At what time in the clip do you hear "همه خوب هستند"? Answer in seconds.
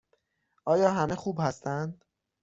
0.91-2.05